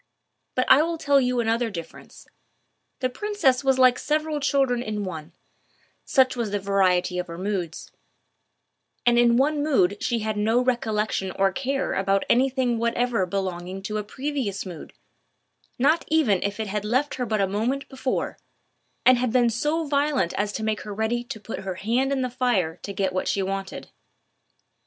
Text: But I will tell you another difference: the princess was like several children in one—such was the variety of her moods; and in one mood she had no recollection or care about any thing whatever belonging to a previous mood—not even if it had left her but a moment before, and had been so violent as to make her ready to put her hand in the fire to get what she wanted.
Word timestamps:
But 0.55 0.65
I 0.67 0.81
will 0.81 0.97
tell 0.97 1.21
you 1.21 1.39
another 1.39 1.69
difference: 1.69 2.25
the 3.01 3.07
princess 3.11 3.63
was 3.63 3.77
like 3.77 3.99
several 3.99 4.39
children 4.39 4.81
in 4.81 5.03
one—such 5.03 6.35
was 6.35 6.49
the 6.49 6.57
variety 6.57 7.19
of 7.19 7.27
her 7.27 7.37
moods; 7.37 7.91
and 9.05 9.19
in 9.19 9.37
one 9.37 9.61
mood 9.61 10.01
she 10.01 10.17
had 10.21 10.37
no 10.37 10.59
recollection 10.59 11.29
or 11.33 11.51
care 11.51 11.93
about 11.93 12.25
any 12.31 12.49
thing 12.49 12.79
whatever 12.79 13.27
belonging 13.27 13.83
to 13.83 13.99
a 13.99 14.03
previous 14.03 14.65
mood—not 14.65 16.03
even 16.07 16.41
if 16.41 16.59
it 16.59 16.65
had 16.65 16.83
left 16.83 17.13
her 17.13 17.25
but 17.27 17.39
a 17.39 17.45
moment 17.45 17.87
before, 17.87 18.39
and 19.05 19.19
had 19.19 19.31
been 19.31 19.51
so 19.51 19.85
violent 19.85 20.33
as 20.33 20.51
to 20.53 20.63
make 20.63 20.81
her 20.81 20.95
ready 20.95 21.23
to 21.25 21.39
put 21.39 21.59
her 21.59 21.75
hand 21.75 22.11
in 22.11 22.23
the 22.23 22.29
fire 22.31 22.79
to 22.81 22.91
get 22.91 23.13
what 23.13 23.27
she 23.27 23.43
wanted. 23.43 23.89